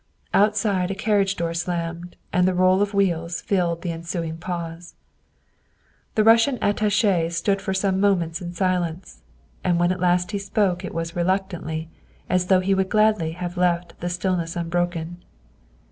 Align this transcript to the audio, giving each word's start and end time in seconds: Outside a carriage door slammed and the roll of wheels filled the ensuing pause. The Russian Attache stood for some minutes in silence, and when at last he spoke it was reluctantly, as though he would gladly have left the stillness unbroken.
Outside 0.33 0.89
a 0.89 0.95
carriage 0.95 1.35
door 1.35 1.53
slammed 1.53 2.15
and 2.33 2.47
the 2.47 2.55
roll 2.55 2.81
of 2.81 2.95
wheels 2.95 3.39
filled 3.41 3.83
the 3.83 3.91
ensuing 3.91 4.35
pause. 4.39 4.95
The 6.15 6.23
Russian 6.23 6.57
Attache 6.59 7.29
stood 7.29 7.61
for 7.61 7.75
some 7.75 7.99
minutes 8.01 8.41
in 8.41 8.51
silence, 8.51 9.21
and 9.63 9.79
when 9.79 9.91
at 9.91 9.99
last 9.99 10.31
he 10.31 10.39
spoke 10.39 10.83
it 10.83 10.95
was 10.95 11.15
reluctantly, 11.15 11.87
as 12.31 12.47
though 12.47 12.61
he 12.61 12.73
would 12.73 12.89
gladly 12.89 13.33
have 13.33 13.57
left 13.57 13.99
the 13.99 14.09
stillness 14.09 14.55
unbroken. 14.55 15.23